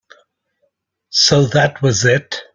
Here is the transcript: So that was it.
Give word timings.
So 1.11 1.43
that 1.45 1.83
was 1.83 2.05
it. 2.05 2.41